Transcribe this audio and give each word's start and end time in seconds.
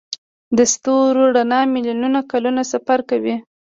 د 0.57 0.59
ستورو 0.73 1.23
رڼا 1.35 1.61
میلیونونه 1.73 2.19
کلونه 2.31 2.61
سفر 2.71 2.99
کوي. 3.09 3.35